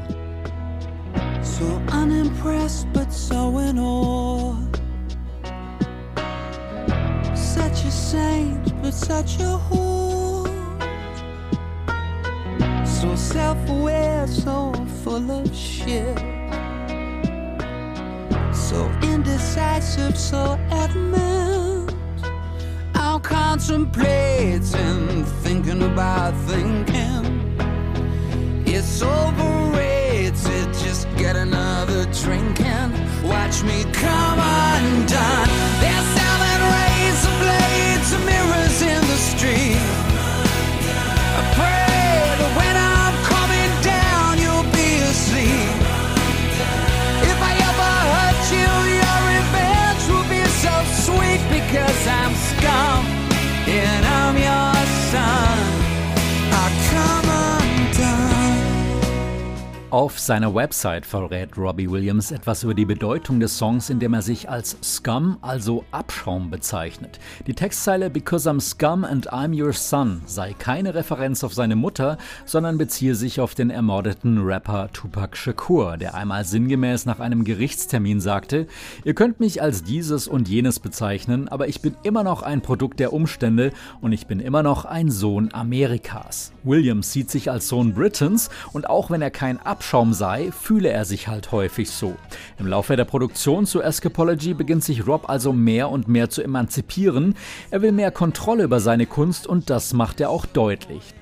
So 1.41 1.65
unimpressed, 1.91 2.87
but 2.93 3.11
so 3.11 3.59
in 3.59 3.77
awe. 3.77 4.55
Such 7.53 7.85
a 7.85 7.91
saint, 7.91 8.81
but 8.81 8.95
such 8.95 9.35
a 9.35 9.59
whore. 9.69 10.47
So 12.83 13.15
self 13.15 13.59
aware, 13.69 14.25
so 14.25 14.73
full 15.03 15.29
of 15.29 15.55
shit. 15.55 16.17
So 18.51 18.89
indecisive, 19.03 20.17
so 20.17 20.57
adamant. 20.71 21.93
I'm 22.95 23.21
contemplating, 23.21 25.23
thinking 25.43 25.83
about 25.83 26.33
thinking. 26.47 27.55
It's 28.65 29.03
overrated, 29.03 30.73
just 30.83 31.07
get 31.17 31.35
another 31.35 32.05
drink 32.23 32.61
and 32.61 32.91
watch 33.23 33.61
me 33.61 33.83
come 33.93 34.39
undone. 34.39 35.49
Razor 35.83 36.22
blades 37.43 38.13
and 38.13 38.25
mirrors 38.25 38.72
seiner 60.25 60.55
Website 60.55 61.05
verrät 61.05 61.57
Robbie 61.57 61.89
Williams 61.89 62.31
etwas 62.31 62.63
über 62.63 62.73
die 62.73 62.85
Bedeutung 62.85 63.39
des 63.39 63.57
Songs, 63.57 63.89
indem 63.89 64.13
er 64.13 64.21
sich 64.21 64.49
als 64.49 64.77
Scum, 64.81 65.37
also 65.41 65.83
Abschaum, 65.91 66.49
bezeichnet. 66.49 67.19
Die 67.45 67.53
Textzeile 67.53 68.09
Because 68.09 68.49
I'm 68.49 68.61
Scum 68.61 69.03
and 69.03 69.31
I'm 69.33 69.53
Your 69.53 69.73
Son 69.73 70.21
sei 70.25 70.53
keine 70.53 70.95
Referenz 70.95 71.43
auf 71.43 71.53
seine 71.53 71.75
Mutter, 71.75 72.17
sondern 72.45 72.77
beziehe 72.77 73.15
sich 73.15 73.41
auf 73.41 73.53
den 73.53 73.69
ermordeten 73.69 74.37
Rapper 74.39 74.89
Tupac 74.93 75.35
Shakur, 75.35 75.97
der 75.97 76.15
einmal 76.15 76.45
sinngemäß 76.45 77.05
nach 77.05 77.19
einem 77.19 77.43
Gerichtstermin 77.43 78.21
sagte, 78.21 78.67
ihr 79.03 79.15
könnt 79.15 79.41
mich 79.41 79.61
als 79.61 79.83
dieses 79.83 80.29
und 80.29 80.47
jenes 80.47 80.79
bezeichnen, 80.79 81.49
aber 81.49 81.67
ich 81.67 81.81
bin 81.81 81.97
immer 82.03 82.23
noch 82.23 82.43
ein 82.43 82.61
Produkt 82.61 82.99
der 83.01 83.11
Umstände 83.11 83.73
und 83.99 84.13
ich 84.13 84.27
bin 84.27 84.39
immer 84.39 84.63
noch 84.63 84.85
ein 84.85 85.11
Sohn 85.11 85.53
Amerikas. 85.53 86.53
Williams 86.63 87.11
sieht 87.11 87.29
sich 87.29 87.51
als 87.51 87.67
Sohn 87.67 87.93
Britons 87.93 88.49
und 88.71 88.89
auch 88.89 89.11
wenn 89.11 89.21
er 89.21 89.31
kein 89.31 89.59
Abschaum 89.59 90.12
sei, 90.13 90.51
fühle 90.51 90.89
er 90.89 91.05
sich 91.05 91.27
halt 91.27 91.51
häufig 91.51 91.89
so. 91.89 92.15
Im 92.59 92.67
Laufe 92.67 92.95
der 92.95 93.05
Produktion 93.05 93.65
zu 93.65 93.81
Escapology 93.81 94.53
beginnt 94.53 94.83
sich 94.83 95.05
Rob 95.07 95.29
also 95.29 95.53
mehr 95.53 95.89
und 95.89 96.07
mehr 96.07 96.29
zu 96.29 96.41
emanzipieren. 96.41 97.35
Er 97.71 97.81
will 97.81 97.91
mehr 97.91 98.11
Kontrolle 98.11 98.63
über 98.63 98.79
seine 98.79 99.05
Kunst 99.05 99.47
und 99.47 99.69
das 99.69 99.93
macht 99.93 100.21
er 100.21 100.29
auch 100.29 100.45
deutlich. 100.45 101.13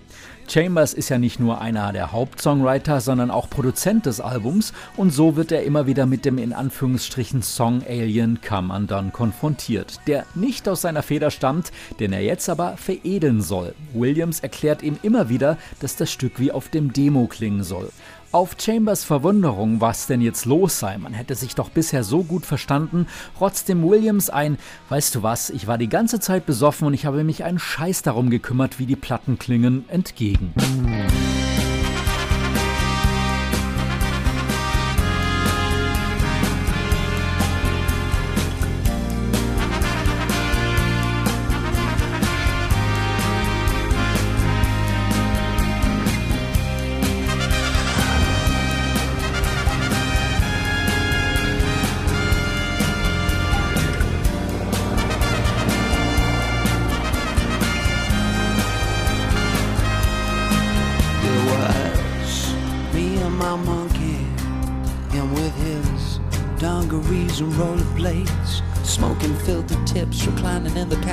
Chambers 0.51 0.93
ist 0.93 1.08
ja 1.08 1.17
nicht 1.17 1.39
nur 1.39 1.62
einer 1.62 1.93
der 1.93 2.12
Hauptsongwriter, 2.12 2.99
sondern 2.99 3.32
auch 3.32 3.49
Produzent 3.49 4.06
des 4.06 4.19
Albums 4.19 4.73
und 4.97 5.12
so 5.12 5.38
wird 5.38 5.54
er 5.54 5.63
immer 5.63 5.88
wieder 5.88 6.06
mit 6.06 6.25
dem 6.25 6.38
in 6.38 6.51
Anführungsstrichen 6.51 7.41
Song 7.41 7.84
Alien 7.88 8.39
Come 8.45 8.73
Undone 8.73 9.12
konfrontiert, 9.12 10.01
der 10.08 10.25
nicht 10.36 10.67
aus 10.67 10.82
seiner 10.82 11.04
Feder 11.04 11.32
stammt, 11.32 11.71
den 12.01 12.12
er 12.12 12.21
jetzt 12.21 12.49
aber 12.49 12.75
veredeln 12.75 13.41
soll. 13.41 13.73
Williams 13.93 14.41
erklärt 14.41 14.84
ihm 14.84 14.97
immer 15.04 15.30
wieder, 15.30 15.58
dass 15.80 15.95
das 15.95 16.12
Stück 16.12 16.38
wie 16.38 16.51
auf 16.51 16.67
dem 16.67 16.91
Demo 16.91 17.27
klingen 17.27 17.63
soll. 17.63 17.89
Auf 18.34 18.56
Chambers 18.58 19.04
Verwunderung, 19.04 19.82
was 19.82 20.08
denn 20.08 20.22
jetzt 20.22 20.46
los 20.46 20.80
sei, 20.80 20.98
man 20.98 21.13
hätte 21.13 21.36
sich 21.36 21.54
doch 21.54 21.70
bisher 21.70 22.06
so 22.06 22.24
gut 22.24 22.46
verstanden, 22.46 23.08
rotzt 23.41 23.67
dem 23.67 23.84
Williams 23.84 24.30
ein, 24.30 24.58
weißt 24.88 25.15
du 25.15 25.24
was, 25.24 25.50
ich 25.50 25.67
war 25.67 25.78
die 25.78 25.89
ganze 25.89 26.22
Zeit 26.22 26.46
besoffen 26.46 26.88
und 26.88 26.94
ich 26.94 27.06
habe 27.06 27.26
mich 27.26 27.44
einen 27.44 27.60
Scheiß 27.60 28.04
darum 28.04 28.30
gekümmert, 28.30 28.80
wie 28.80 28.86
die 28.86 28.96
Platten 28.96 29.38
klingen, 29.38 29.84
entgegen. 29.89 30.54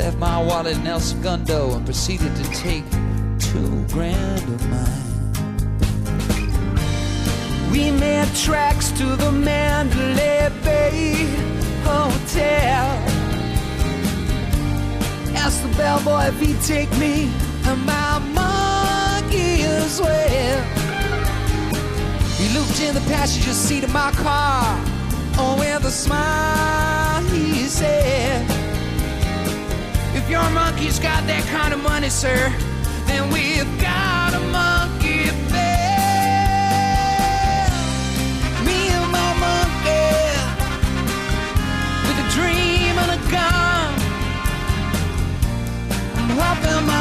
left 0.00 0.16
my 0.16 0.42
wallet 0.42 0.78
in 0.78 0.86
El 0.86 0.98
Segundo 0.98 1.74
and 1.76 1.84
proceeded 1.84 2.34
to 2.34 2.44
take 2.52 2.84
two 3.38 3.84
grand 3.88 4.42
of 4.44 4.66
mine. 4.70 5.10
We 7.70 7.90
made 7.90 8.34
tracks 8.34 8.92
to 8.92 9.04
the 9.04 9.30
Mandalay 9.30 10.48
Bay 10.64 11.26
Hotel. 11.84 12.86
Asked 15.36 15.62
the 15.64 15.72
bellboy 15.76 16.28
if 16.28 16.40
he'd 16.40 16.62
take 16.62 16.90
me 16.96 17.30
and 17.66 17.84
my 17.84 18.18
monkey 18.40 19.64
as 19.64 20.00
well. 20.00 20.64
He 22.38 22.48
looked 22.56 22.80
in 22.80 22.94
the 22.94 23.04
passenger 23.12 23.52
seat 23.52 23.84
of 23.84 23.92
my 23.92 24.12
car. 24.12 24.64
Oh, 25.36 25.56
with 25.58 25.84
a 25.84 25.90
smile, 25.90 27.22
he 27.24 27.64
said, 27.66 28.59
your 30.30 30.48
monkey's 30.50 31.00
got 31.00 31.26
that 31.26 31.44
kind 31.50 31.74
of 31.74 31.82
money, 31.82 32.08
sir, 32.08 32.54
then 33.06 33.28
we've 33.32 33.66
got 33.80 34.32
a 34.32 34.38
monkey 34.54 35.26
bed. 35.50 36.46
Me 38.64 38.78
and 38.94 39.10
my 39.10 39.30
monkey, 39.42 40.14
with 42.06 42.24
a 42.24 42.28
dream 42.30 42.94
and 43.02 43.10
a 43.18 43.20
gun. 43.26 43.90
I'm 46.14 46.30
hoping 46.38 46.86
my 46.86 46.99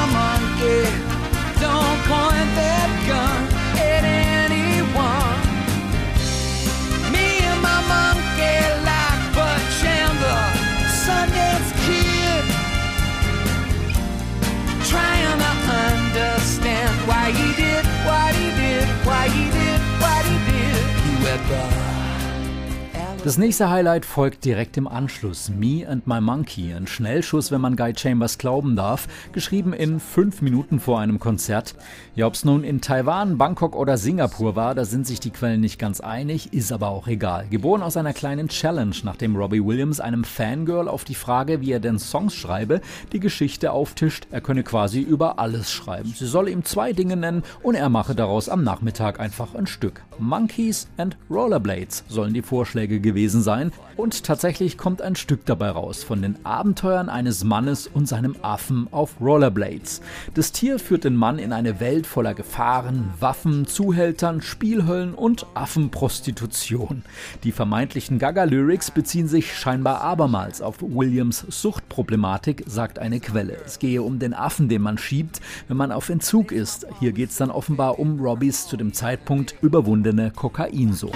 Das 23.25 23.37
nächste 23.37 23.69
Highlight 23.69 24.05
folgt 24.05 24.45
direkt 24.45 24.77
im 24.77 24.87
Anschluss. 24.87 25.49
Me 25.49 25.85
and 25.85 26.07
My 26.07 26.21
Monkey, 26.21 26.73
ein 26.73 26.87
Schnellschuss, 26.87 27.51
wenn 27.51 27.59
man 27.59 27.75
Guy 27.75 27.93
Chambers 27.93 28.37
glauben 28.37 28.77
darf, 28.77 29.09
geschrieben 29.33 29.73
in 29.73 29.99
fünf 29.99 30.41
Minuten 30.41 30.79
vor 30.79 31.01
einem 31.01 31.19
Konzert. 31.19 31.75
Ja, 32.15 32.27
ob 32.27 32.35
es 32.35 32.45
nun 32.45 32.63
in 32.63 32.79
Taiwan, 32.79 33.37
Bangkok 33.37 33.75
oder 33.75 33.97
Singapur 33.97 34.55
war, 34.55 34.73
da 34.73 34.85
sind 34.85 35.05
sich 35.05 35.19
die 35.19 35.31
Quellen 35.31 35.59
nicht 35.59 35.77
ganz 35.77 35.99
einig, 35.99 36.53
ist 36.53 36.71
aber 36.71 36.87
auch 36.87 37.07
egal. 37.07 37.45
Geboren 37.49 37.83
aus 37.83 37.97
einer 37.97 38.13
kleinen 38.13 38.47
Challenge, 38.47 38.95
nachdem 39.03 39.35
Robbie 39.35 39.65
Williams 39.65 39.99
einem 39.99 40.23
Fangirl 40.23 40.87
auf 40.87 41.03
die 41.03 41.13
Frage, 41.13 41.59
wie 41.59 41.73
er 41.73 41.81
denn 41.81 41.99
Songs 41.99 42.33
schreibe, 42.33 42.79
die 43.11 43.19
Geschichte 43.19 43.73
auftischt, 43.73 44.27
er 44.31 44.39
könne 44.39 44.63
quasi 44.63 45.01
über 45.01 45.39
alles 45.39 45.69
schreiben. 45.73 46.13
Sie 46.15 46.25
solle 46.25 46.51
ihm 46.51 46.63
zwei 46.63 46.93
Dinge 46.93 47.17
nennen 47.17 47.43
und 47.63 47.75
er 47.75 47.89
mache 47.89 48.15
daraus 48.15 48.47
am 48.47 48.63
Nachmittag 48.63 49.19
einfach 49.19 49.55
ein 49.55 49.67
Stück. 49.67 50.03
Monkeys 50.19 50.87
and 50.97 51.17
Rollerblades 51.29 52.03
sollen 52.07 52.33
die 52.33 52.41
Vorschläge 52.41 52.99
gewesen 53.09 53.41
sein 53.41 53.71
und 53.97 54.23
tatsächlich 54.23 54.77
kommt 54.77 55.01
ein 55.01 55.15
Stück 55.15 55.45
dabei 55.45 55.71
raus 55.71 56.03
von 56.03 56.21
den 56.21 56.45
Abenteuern 56.45 57.09
eines 57.09 57.43
Mannes 57.43 57.87
und 57.87 58.07
seinem 58.07 58.35
Affen 58.43 58.87
auf 58.91 59.19
Rollerblades. 59.19 60.01
Das 60.35 60.51
Tier 60.51 60.77
führt 60.77 61.03
den 61.03 61.15
Mann 61.15 61.39
in 61.39 61.51
eine 61.51 61.79
Welt 61.79 62.05
voller 62.05 62.35
Gefahren, 62.35 63.13
Waffen, 63.19 63.65
Zuhältern, 63.65 64.41
Spielhöllen 64.41 65.15
und 65.15 65.47
Affenprostitution. 65.55 67.03
Die 67.43 67.51
vermeintlichen 67.51 68.19
Gaga-Lyrics 68.19 68.91
beziehen 68.91 69.27
sich 69.27 69.57
scheinbar 69.57 70.01
abermals 70.01 70.61
auf 70.61 70.81
Williams 70.81 71.45
Suchtproblematik, 71.49 72.63
sagt 72.67 72.99
eine 72.99 73.19
Quelle. 73.19 73.57
Es 73.65 73.79
gehe 73.79 74.03
um 74.03 74.19
den 74.19 74.35
Affen, 74.35 74.69
den 74.69 74.83
man 74.83 74.99
schiebt, 74.99 75.41
wenn 75.67 75.77
man 75.77 75.91
auf 75.91 76.09
Entzug 76.09 76.51
ist. 76.51 76.85
Hier 76.99 77.11
geht 77.11 77.31
es 77.31 77.37
dann 77.37 77.49
offenbar 77.49 77.97
um 77.97 78.19
Robbys 78.19 78.67
zu 78.67 78.77
dem 78.77 78.93
Zeitpunkt 78.93 79.55
überwundene 79.61 80.31
Kokainsucht. 80.31 81.15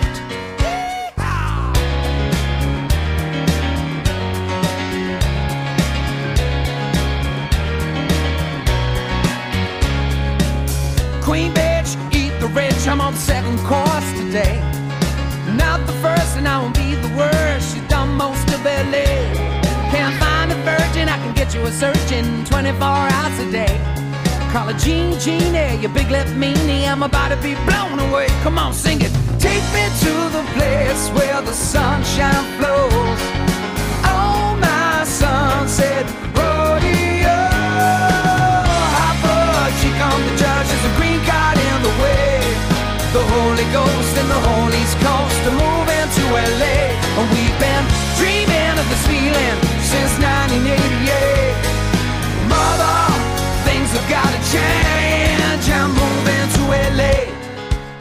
Queen 11.33 11.51
bitch, 11.51 11.97
eat 12.13 12.31
the 12.39 12.47
rich. 12.49 12.87
I'm 12.87 13.01
on 13.01 13.15
second 13.15 13.57
course 13.65 14.09
today. 14.21 14.61
Not 15.57 15.79
the 15.87 15.93
first, 15.93 16.37
and 16.37 16.47
I 16.47 16.61
won't 16.61 16.75
be 16.75 16.93
the 16.93 17.11
worst. 17.17 17.73
She's 17.73 17.87
done 17.87 18.13
most 18.13 18.47
of 18.53 18.63
LA. 18.63 19.09
Can't 19.89 20.15
find 20.21 20.51
a 20.51 20.55
virgin, 20.61 21.09
I 21.09 21.17
can 21.17 21.33
get 21.33 21.55
you 21.55 21.61
a 21.63 21.71
searching 21.71 22.45
24 22.45 22.87
hours 22.87 23.39
a 23.39 23.51
day. 23.51 23.75
Call 24.51 24.67
her 24.67 24.77
Jean 24.77 25.19
Genie, 25.19 25.81
you 25.81 25.89
big 25.89 26.11
lip 26.11 26.27
meanie. 26.27 26.87
I'm 26.87 27.01
about 27.01 27.29
to 27.29 27.37
be 27.37 27.55
blown 27.65 27.97
away. 27.97 28.27
Come 28.43 28.59
on, 28.59 28.71
sing 28.71 29.01
it. 29.01 29.11
Take 29.39 29.65
me 29.73 29.85
to 30.05 30.13
the 30.37 30.43
place 30.53 31.09
where 31.17 31.41
the 31.41 31.53
sunshine 31.53 32.45
flows. 32.59 33.21
Oh, 34.05 34.55
my 34.61 35.03
sunset 35.03 36.05
rodeo. 36.35 36.52
Change. 54.53 54.82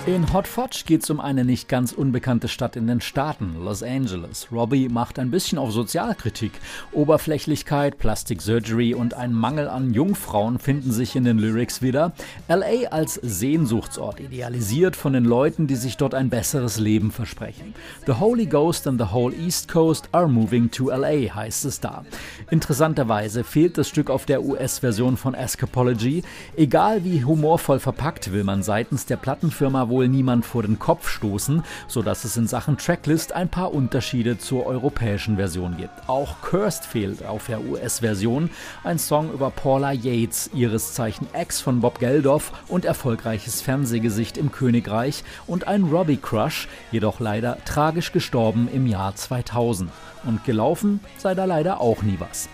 In 0.05 0.33
Hot 0.33 0.49
Fudge 0.49 0.83
geht 0.85 1.05
es 1.05 1.11
um 1.11 1.21
eine 1.21 1.45
nicht 1.45 1.69
ganz 1.69 1.93
unbekannte 1.93 2.49
Stadt 2.49 2.75
in 2.75 2.89
den 2.89 3.01
Staaten, 3.01 3.55
Los 3.65 3.85
Angeles. 3.85 4.49
Robbie 4.51 4.89
macht 4.89 5.21
ein 5.21 5.31
bisschen 5.31 5.59
auf 5.59 5.71
Sozialkritik. 5.71 6.51
Oberflächlichkeit, 6.91 7.99
Plastic 7.99 8.43
Surgery 8.43 8.95
und 8.95 9.15
ein 9.15 9.33
Mangel 9.33 9.69
an 9.69 9.95
Jungfrauen 9.95 10.59
finden 10.59 10.91
sich 10.91 11.15
in 11.15 11.23
den 11.23 11.39
Lyrics 11.39 11.83
wieder. 11.83 12.15
LA 12.49 12.89
als 12.91 13.15
Sehnsuchtsort, 13.15 14.19
idealisiert 14.19 14.97
von 14.97 15.13
den 15.13 15.25
Leuten, 15.25 15.69
die 15.69 15.77
sich 15.77 15.97
dort 15.97 16.17
ein 16.17 16.31
besseres 16.31 16.81
Leben 16.81 17.13
versprechen. 17.13 17.73
The 18.05 18.15
Holy 18.15 18.47
Ghost 18.47 18.89
and 18.89 19.01
the 19.01 19.13
whole 19.13 19.33
East 19.33 19.69
Coast 19.69 20.09
are 20.11 20.27
moving 20.27 20.69
to 20.73 20.91
LA, 20.91 21.33
heißt 21.33 21.65
es 21.65 21.79
da. 21.79 22.05
Interessanterweise 22.51 23.45
fehlt 23.45 23.79
das 23.79 23.89
Stück 23.89 24.11
auf 24.11 24.27
der 24.27 24.43
US-Version 24.43 25.17
von 25.17 25.35
Escapology. 25.35 26.25
Egal 26.57 27.05
wie 27.05 27.25
humorvoll 27.25 27.79
verpackt, 27.79 28.33
will 28.33 28.43
man 28.43 28.65
seitens 28.65 29.07
der 29.07 29.17
Plattenfirma 29.17 29.92
wohl 29.93 30.09
niemand 30.09 30.47
vor 30.47 30.63
den 30.63 30.79
Kopf 30.79 31.07
stoßen, 31.07 31.63
sodass 31.87 32.25
es 32.25 32.39
in 32.39 32.47
Sachen 32.47 32.79
Tracklist 32.79 33.35
ein 33.35 33.51
paar 33.51 33.75
Unterschiede 33.75 34.39
zur 34.39 34.65
europäischen 34.65 35.37
Version 35.37 35.77
gibt. 35.77 35.93
Auch 36.09 36.41
Cursed 36.41 36.87
fehlt 36.87 37.27
auf 37.27 37.47
der 37.47 37.61
US-Version, 37.63 38.49
ein 38.85 38.99
Song 38.99 39.31
über 39.33 39.51
Paula 39.51 39.93
Yates, 39.93 40.49
ihres 40.55 40.95
Zeichen 40.95 41.27
Ex 41.35 41.61
von 41.61 41.81
Bob 41.81 41.99
Geldof 41.99 42.53
und 42.69 42.87
erfolgreiches 42.87 43.61
Fernsehgesicht 43.61 44.39
im 44.39 44.51
Königreich 44.51 45.25
und 45.47 45.69
ein 45.69 45.85
Robbie 45.85 46.17
Crush, 46.17 46.69
jedoch 46.91 47.21
leider 47.21 47.59
tragisch 47.67 48.13
gestorben 48.13 48.69
im 48.73 48.87
Jahr 48.87 49.15
2000. 49.15 49.91
Und 50.25 50.45
gelaufen 50.45 51.01
sei 51.19 51.35
da 51.35 51.45
leider 51.45 51.81
auch 51.83 52.03
nie 52.03 52.17
was. 52.19 52.49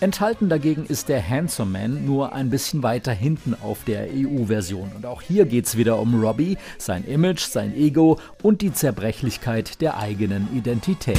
Enthalten 0.00 0.48
dagegen 0.48 0.86
ist 0.86 1.10
der 1.10 1.26
Handsome 1.28 1.72
Man 1.72 2.06
nur 2.06 2.32
ein 2.32 2.48
bisschen 2.48 2.82
weiter 2.82 3.12
hinten 3.12 3.54
auf 3.54 3.84
der 3.84 4.08
EU-Version. 4.10 4.92
Und 4.96 5.04
auch 5.04 5.20
hier 5.20 5.44
geht's 5.44 5.76
wieder 5.76 5.98
um 5.98 6.18
Robbie, 6.18 6.56
sein 6.78 7.04
Image, 7.04 7.40
sein 7.40 7.76
Ego 7.76 8.18
und 8.42 8.62
die 8.62 8.72
Zerbrechlichkeit 8.72 9.82
der 9.82 9.98
eigenen 9.98 10.48
Identität. 10.56 11.18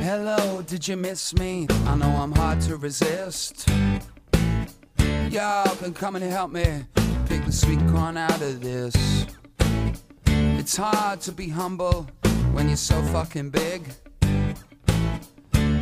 Hello, 0.00 0.60
did 0.68 0.88
you 0.88 0.96
miss 0.96 1.32
me? 1.34 1.68
I 1.86 1.94
know 1.94 2.08
I'm 2.08 2.36
hard 2.36 2.60
to 2.62 2.74
resist. 2.74 3.68
Y'all 5.30 5.76
can 5.76 5.94
come 5.94 6.16
and 6.16 6.24
help 6.24 6.50
me 6.50 6.84
sweet 7.52 7.80
corn 7.88 8.16
out 8.16 8.40
of 8.40 8.60
this. 8.62 9.26
It's 10.26 10.76
hard 10.76 11.20
to 11.22 11.32
be 11.32 11.48
humble 11.48 12.06
when 12.52 12.68
you're 12.68 12.76
so 12.76 13.00
fucking 13.02 13.50
big. 13.50 13.82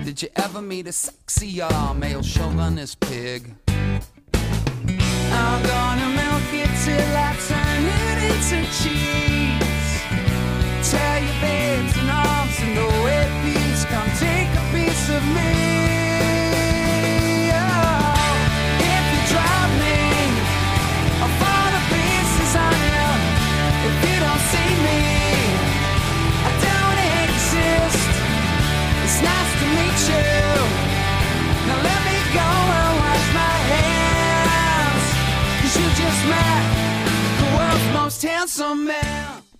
Did 0.05 0.21
you 0.23 0.29
ever 0.37 0.61
meet 0.61 0.89
a 0.89 0.93
sexy 0.93 1.63
uh, 1.63 1.95
male 1.95 2.23
chauvinist 2.23 2.99
pig? 3.01 3.55
I'm 3.67 5.63
gonna 5.63 6.09
milk 6.09 6.51
it 6.53 6.71
till 6.85 7.17
I 7.17 7.37
turn 7.49 7.85
it 7.85 8.19
into 8.31 8.59
cheese. 8.83 9.40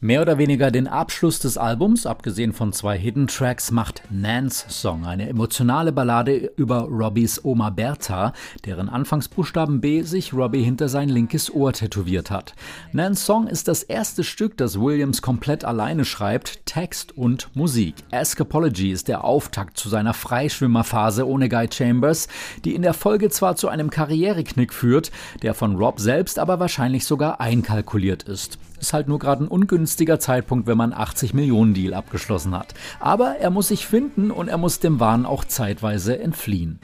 Mehr 0.03 0.23
oder 0.23 0.39
weniger 0.39 0.71
den 0.71 0.89
Abschluss 0.89 1.41
des 1.41 1.59
Albums, 1.59 2.07
abgesehen 2.07 2.55
von 2.55 2.73
zwei 2.73 2.97
Hidden 2.97 3.27
Tracks, 3.27 3.71
macht 3.71 4.03
Nans 4.09 4.65
Song, 4.69 5.05
eine 5.05 5.29
emotionale 5.29 5.93
Ballade 5.93 6.51
über 6.57 6.85
Robbys 6.85 7.45
Oma 7.45 7.69
Bertha, 7.69 8.33
deren 8.65 8.89
Anfangsbuchstaben 8.89 9.83
B 9.83 10.01
sich 10.01 10.33
Robbie 10.33 10.63
hinter 10.63 10.89
sein 10.89 11.11
linkes 11.11 11.53
Ohr 11.53 11.75
tätowiert 11.75 12.31
hat. 12.31 12.55
Nans 12.93 13.27
Song 13.27 13.47
ist 13.47 13.69
das 13.69 13.83
erste 13.83 14.25
Stück, 14.25 14.57
das 14.57 14.81
Williams 14.81 15.21
komplett 15.21 15.67
alleine 15.67 16.07
schreibt, 16.07 16.65
Text 16.65 17.17
und 17.17 17.55
Musik. 17.55 17.97
Escapology 18.11 18.91
ist 18.91 19.07
der 19.07 19.23
Auftakt 19.23 19.77
zu 19.77 19.91
seiner 19.91 20.15
Freischwimmerphase 20.15 21.29
ohne 21.29 21.51
Guy 21.51 21.69
Chambers, 21.71 22.27
die 22.65 22.75
in 22.75 22.81
der 22.81 22.95
Folge 22.95 23.29
zwar 23.29 23.55
zu 23.57 23.69
einem 23.69 23.91
Karriereknick 23.91 24.73
führt, 24.73 25.13
der 25.43 25.53
von 25.53 25.77
Rob 25.77 26.01
selbst 26.01 26.39
aber 26.39 26.59
wahrscheinlich 26.59 27.05
sogar 27.05 27.39
einkalkuliert 27.39 28.23
ist. 28.23 28.59
Ist 28.81 28.95
halt 28.95 29.09
nur 29.09 29.19
gerade 29.19 29.45
ein 29.45 29.49
ungünstiger 29.49 30.19
Zeitpunkt, 30.19 30.67
wenn 30.67 30.79
man 30.79 30.95
80 30.95 31.35
Millionen 31.35 31.75
Deal 31.75 31.93
abgeschlossen 31.93 32.59
hat. 32.59 32.73
Aber 32.99 33.37
er 33.37 33.51
muss 33.51 33.69
sich 33.69 33.87
finden 33.87 34.31
und 34.31 34.49
er 34.49 34.57
muss 34.57 34.81
dem 34.81 34.99
Wahn 35.01 35.27
auch 35.27 35.45
zeitweise 35.45 36.19
entfliehen. 36.19 36.81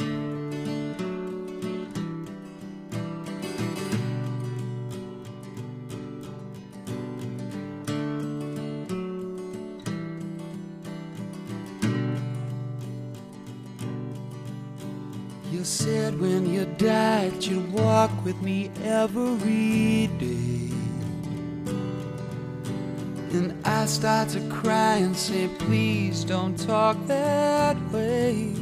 You 15.50 15.64
said 15.64 16.20
when 16.20 16.52
you 16.52 16.66
died 16.76 17.42
you'd 17.42 17.72
walk 17.72 18.10
with 18.22 18.40
me 18.42 18.70
every 18.84 20.10
day. 20.20 20.45
And 23.36 23.52
I 23.66 23.84
start 23.84 24.30
to 24.30 24.40
cry 24.48 24.96
and 24.96 25.14
say, 25.14 25.46
please 25.58 26.24
don't 26.24 26.56
talk 26.58 26.96
that 27.06 27.76
way. 27.92 28.54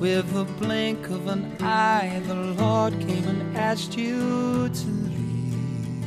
With 0.00 0.34
a 0.34 0.44
blink 0.58 1.10
of 1.10 1.28
an 1.28 1.56
eye, 1.60 2.20
the 2.26 2.34
Lord 2.34 2.98
came 3.06 3.28
and 3.28 3.56
asked 3.56 3.96
you 3.96 4.68
to 4.68 4.86
leave. 4.88 6.04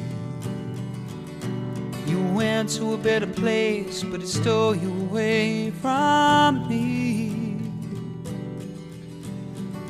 You 2.08 2.22
went 2.34 2.72
to 2.72 2.94
a 2.94 2.98
better 2.98 3.28
place, 3.28 4.04
but 4.04 4.22
it 4.22 4.28
stole 4.28 4.76
you 4.76 4.92
away 5.04 5.72
from 5.82 6.68
me. 6.68 7.30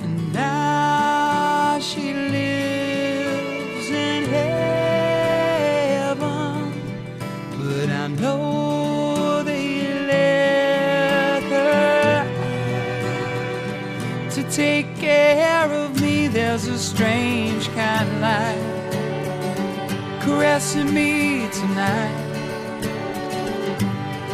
And 0.04 0.34
now 0.34 1.80
she 1.80 2.14
There's 16.54 16.68
a 16.68 16.78
strange 16.78 17.68
kind 17.70 18.08
of 18.08 18.20
light 18.22 18.62
caressing 20.22 20.94
me 20.94 21.50
tonight. 21.50 22.14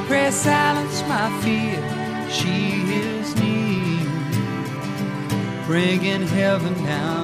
Pray 0.05 0.29
silence 0.29 1.01
my 1.03 1.29
fear. 1.39 1.79
She 2.29 2.81
is 2.91 3.33
near 3.37 4.05
bringing 5.65 6.27
heaven 6.27 6.73
down. 6.83 7.18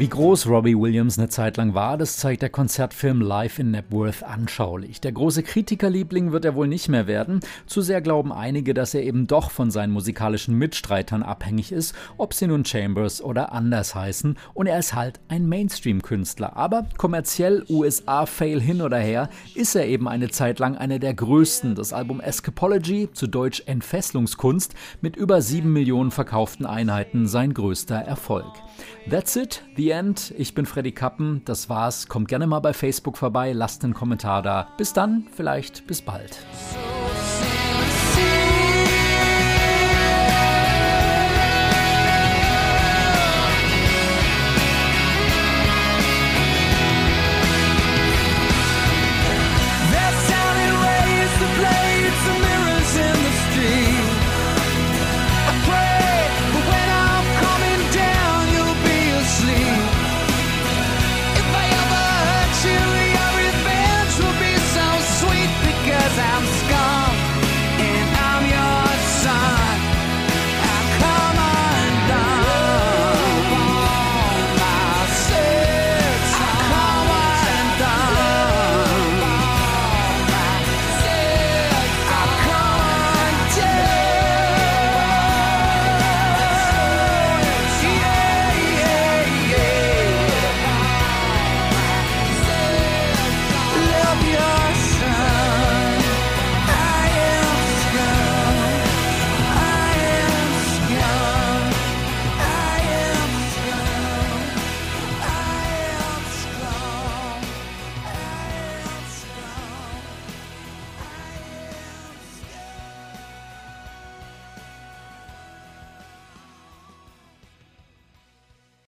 Wie 0.00 0.08
groß 0.08 0.46
Robbie 0.46 0.78
Williams 0.78 1.18
eine 1.18 1.28
Zeit 1.28 1.58
lang 1.58 1.74
war, 1.74 1.98
das 1.98 2.16
zeigt 2.16 2.40
der 2.40 2.48
Konzertfilm 2.48 3.20
Live 3.20 3.58
in 3.58 3.72
Napworth 3.72 4.22
anschaulich. 4.22 5.02
Der 5.02 5.12
große 5.12 5.42
Kritikerliebling 5.42 6.32
wird 6.32 6.46
er 6.46 6.54
wohl 6.54 6.68
nicht 6.68 6.88
mehr 6.88 7.06
werden. 7.06 7.40
Zu 7.66 7.82
sehr 7.82 8.00
glauben 8.00 8.32
einige, 8.32 8.72
dass 8.72 8.94
er 8.94 9.02
eben 9.02 9.26
doch 9.26 9.50
von 9.50 9.70
seinen 9.70 9.92
musikalischen 9.92 10.56
Mitstreitern 10.56 11.22
abhängig 11.22 11.70
ist, 11.70 11.94
ob 12.16 12.32
sie 12.32 12.46
nun 12.46 12.64
Chambers 12.64 13.20
oder 13.20 13.52
anders 13.52 13.94
heißen. 13.94 14.38
Und 14.54 14.68
er 14.68 14.78
ist 14.78 14.94
halt 14.94 15.20
ein 15.28 15.46
Mainstream-Künstler. 15.46 16.56
Aber 16.56 16.86
kommerziell 16.96 17.66
USA-Fail 17.68 18.58
hin 18.58 18.80
oder 18.80 18.96
her, 18.96 19.28
ist 19.54 19.76
er 19.76 19.86
eben 19.86 20.08
eine 20.08 20.30
Zeit 20.30 20.60
lang 20.60 20.78
einer 20.78 20.98
der 20.98 21.12
größten. 21.12 21.74
Das 21.74 21.92
Album 21.92 22.22
Escapology, 22.22 23.10
zu 23.12 23.26
Deutsch 23.26 23.64
Entfesselungskunst, 23.66 24.72
mit 25.02 25.16
über 25.16 25.42
sieben 25.42 25.74
Millionen 25.74 26.10
verkauften 26.10 26.64
Einheiten 26.64 27.28
sein 27.28 27.52
größter 27.52 27.96
Erfolg. 27.96 28.46
That's 29.08 29.36
it, 29.36 29.62
the 29.76 29.90
end. 29.90 30.34
Ich 30.36 30.54
bin 30.54 30.66
Freddy 30.66 30.92
Kappen, 30.92 31.42
das 31.44 31.68
war's. 31.68 32.08
Kommt 32.08 32.28
gerne 32.28 32.46
mal 32.46 32.60
bei 32.60 32.72
Facebook 32.72 33.16
vorbei, 33.16 33.52
lasst 33.52 33.84
einen 33.84 33.94
Kommentar 33.94 34.42
da. 34.42 34.68
Bis 34.76 34.92
dann, 34.92 35.26
vielleicht 35.34 35.86
bis 35.86 36.02
bald. 36.02 36.38